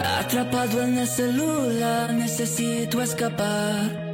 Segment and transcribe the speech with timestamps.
[0.00, 4.12] Atrapado en el celular, necesito escapar.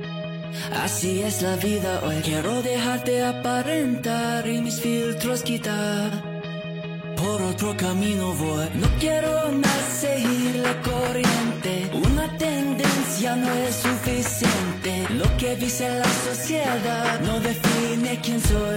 [0.82, 2.16] Así es la vida hoy.
[2.23, 6.10] Quiero dejarte aparentar y mis filtros quitar.
[7.16, 8.66] Por otro camino voy.
[8.74, 11.90] No quiero más seguir la corriente.
[11.92, 15.06] Una tendencia no es suficiente.
[15.10, 18.68] Lo que dice la sociedad no define quién soy.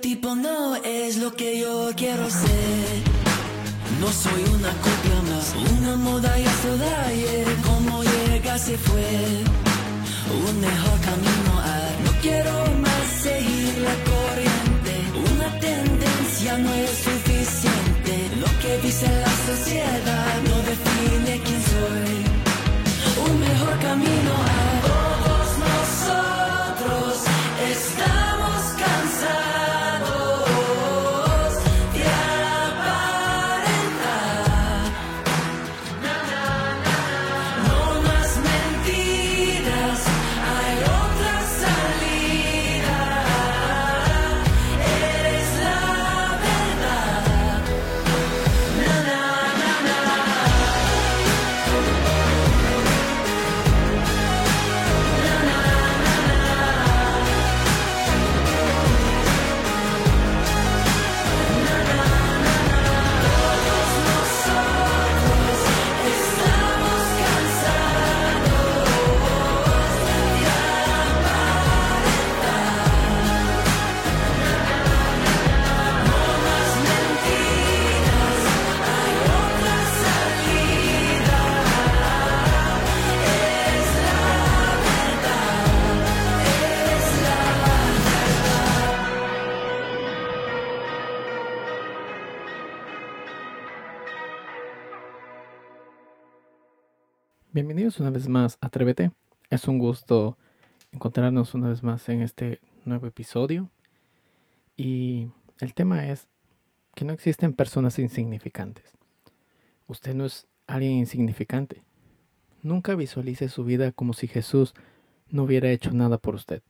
[0.00, 3.02] Estereotipo no es lo que yo quiero ser.
[4.00, 7.46] No soy una copia más, una moda ya se da ayer.
[7.62, 9.69] Como llega se fue.
[39.80, 40.29] eyes
[97.52, 99.10] Bienvenidos una vez más a Atrévete.
[99.50, 100.38] Es un gusto
[100.92, 103.68] encontrarnos una vez más en este nuevo episodio.
[104.76, 106.28] Y el tema es
[106.94, 108.92] que no existen personas insignificantes.
[109.88, 111.82] Usted no es alguien insignificante.
[112.62, 114.72] Nunca visualice su vida como si Jesús
[115.28, 116.62] no hubiera hecho nada por usted.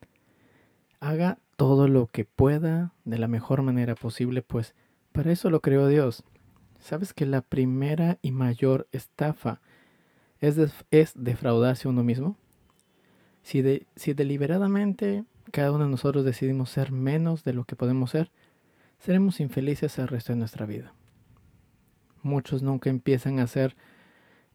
[0.99, 4.75] Haga todo lo que pueda de la mejor manera posible, pues
[5.13, 6.25] para eso lo creó Dios.
[6.79, 9.61] ¿Sabes que la primera y mayor estafa
[10.41, 10.59] es,
[10.91, 12.37] es defraudarse uno mismo?
[13.43, 18.11] Si, de- si deliberadamente cada uno de nosotros decidimos ser menos de lo que podemos
[18.11, 18.31] ser,
[18.99, 20.93] seremos infelices el resto de nuestra vida.
[22.23, 23.77] Muchos nunca empiezan a hacer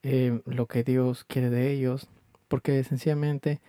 [0.03, 2.07] eh, lo que Dios quiere de ellos
[2.47, 3.59] porque sencillamente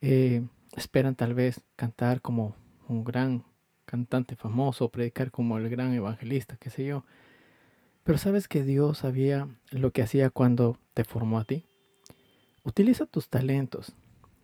[0.00, 0.42] eh,
[0.76, 2.56] esperan tal vez cantar como
[2.88, 3.44] un gran
[3.84, 7.04] cantante famoso, predicar como el gran evangelista, qué sé yo.
[8.04, 11.64] Pero sabes que Dios sabía lo que hacía cuando te formó a ti.
[12.62, 13.94] Utiliza tus talentos,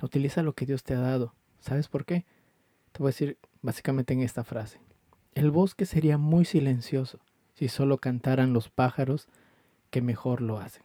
[0.02, 1.34] utiliza lo que Dios te ha dado.
[1.60, 2.24] ¿Sabes por qué?
[2.92, 4.80] Te voy a decir básicamente en esta frase.
[5.34, 7.20] El bosque sería muy silencioso
[7.54, 9.28] si solo cantaran los pájaros
[9.90, 10.82] que mejor lo hacen.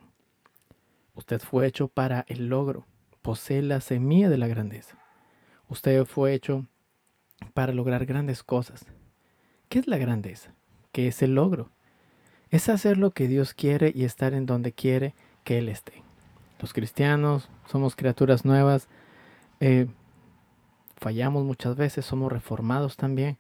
[1.14, 2.86] Usted fue hecho para el logro,
[3.22, 4.98] posee la semilla de la grandeza.
[5.70, 6.66] Usted fue hecho
[7.54, 8.86] para lograr grandes cosas.
[9.70, 10.54] ¿Qué es la grandeza?
[10.92, 11.72] ¿Qué es el logro?
[12.52, 15.14] Es hacer lo que Dios quiere y estar en donde quiere
[15.44, 16.04] que Él esté.
[16.60, 18.88] Los cristianos somos criaturas nuevas,
[19.60, 19.88] eh,
[20.98, 23.38] fallamos muchas veces, somos reformados también,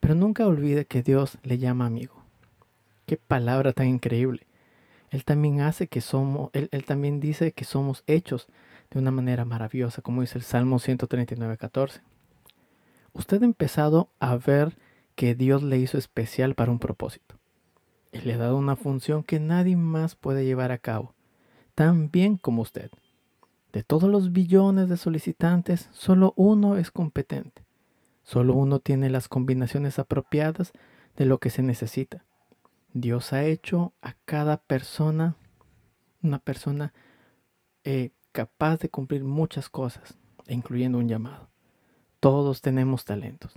[0.00, 2.22] pero nunca olvide que Dios le llama amigo.
[3.06, 4.46] Qué palabra tan increíble.
[5.10, 8.46] Él también hace que somos, él, él también dice que somos hechos
[8.90, 12.00] de una manera maravillosa, como dice el Salmo 139, 14.
[13.12, 14.76] Usted ha empezado a ver
[15.14, 17.37] que Dios le hizo especial para un propósito.
[18.12, 21.14] Le ha dado una función que nadie más puede llevar a cabo,
[21.74, 22.90] tan bien como usted.
[23.72, 27.64] De todos los billones de solicitantes, solo uno es competente.
[28.22, 30.72] Solo uno tiene las combinaciones apropiadas
[31.16, 32.24] de lo que se necesita.
[32.92, 35.36] Dios ha hecho a cada persona
[36.22, 36.92] una persona
[37.84, 40.18] eh, capaz de cumplir muchas cosas,
[40.48, 41.48] incluyendo un llamado.
[42.20, 43.54] Todos tenemos talentos.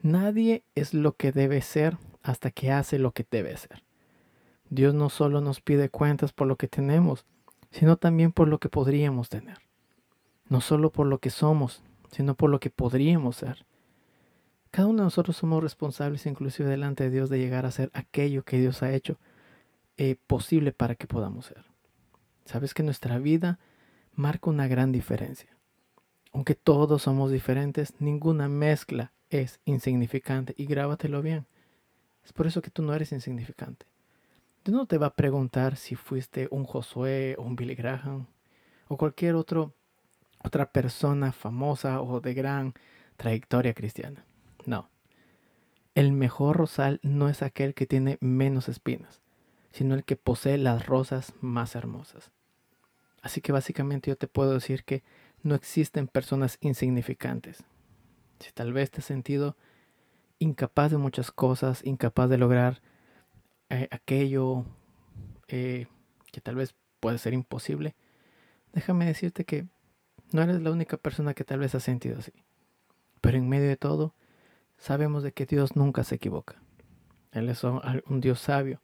[0.00, 3.82] Nadie es lo que debe ser hasta que hace lo que debe ser.
[4.70, 7.26] Dios no solo nos pide cuentas por lo que tenemos,
[7.70, 9.58] sino también por lo que podríamos tener.
[10.48, 13.66] No solo por lo que somos, sino por lo que podríamos ser.
[14.70, 18.44] Cada uno de nosotros somos responsables, inclusive delante de Dios, de llegar a ser aquello
[18.44, 19.18] que Dios ha hecho
[19.98, 21.64] eh, posible para que podamos ser.
[22.46, 23.58] Sabes que nuestra vida
[24.14, 25.50] marca una gran diferencia.
[26.32, 31.46] Aunque todos somos diferentes, ninguna mezcla es insignificante y grábatelo bien.
[32.24, 33.86] Es por eso que tú no eres insignificante.
[34.64, 38.26] Dios no te va a preguntar si fuiste un Josué o un Billy Graham
[38.88, 39.74] o cualquier otro,
[40.42, 42.74] otra persona famosa o de gran
[43.16, 44.24] trayectoria cristiana.
[44.64, 44.88] No.
[45.94, 49.20] El mejor rosal no es aquel que tiene menos espinas,
[49.72, 52.30] sino el que posee las rosas más hermosas.
[53.20, 55.02] Así que básicamente yo te puedo decir que
[55.42, 57.64] no existen personas insignificantes.
[58.38, 59.56] Si tal vez te has sentido
[60.42, 62.82] incapaz de muchas cosas, incapaz de lograr
[63.70, 64.64] eh, aquello
[65.48, 65.86] eh,
[66.32, 67.94] que tal vez puede ser imposible,
[68.72, 69.66] déjame decirte que
[70.32, 72.32] no eres la única persona que tal vez ha sentido así.
[73.20, 74.14] Pero en medio de todo,
[74.78, 76.60] sabemos de que Dios nunca se equivoca.
[77.32, 78.80] Él es un Dios sabio.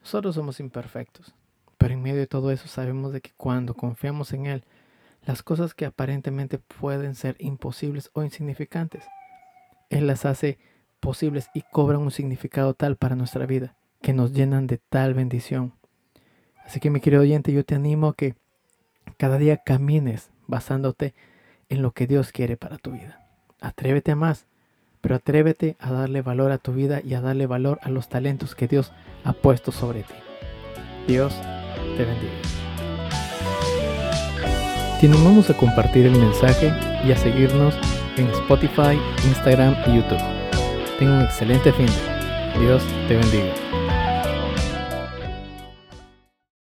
[0.00, 1.34] Nosotros somos imperfectos.
[1.78, 4.64] Pero en medio de todo eso sabemos de que cuando confiamos en Él,
[5.24, 9.04] las cosas que aparentemente pueden ser imposibles o insignificantes,
[9.90, 10.58] Él las hace
[11.00, 15.72] posibles y cobran un significado tal para nuestra vida, que nos llenan de tal bendición.
[16.64, 18.34] Así que mi querido oyente, yo te animo a que
[19.16, 21.14] cada día camines basándote
[21.68, 23.26] en lo que Dios quiere para tu vida.
[23.60, 24.46] Atrévete a más,
[25.00, 28.54] pero atrévete a darle valor a tu vida y a darle valor a los talentos
[28.54, 28.92] que Dios
[29.24, 30.14] ha puesto sobre ti.
[31.06, 31.34] Dios
[31.96, 32.32] te bendiga.
[35.00, 36.72] Te animamos a compartir el mensaje
[37.04, 37.74] y a seguirnos
[38.16, 40.35] en Spotify, Instagram y YouTube.
[40.98, 41.88] Tenga un excelente fin.
[42.58, 43.52] Dios te bendiga.